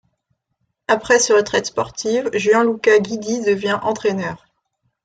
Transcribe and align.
Après 0.87 1.19
se 1.19 1.31
retraite 1.31 1.67
sportive, 1.67 2.31
Gianluca 2.33 2.97
Guidi 2.97 3.39
devient 3.41 3.77
entraîneur. 3.83 4.45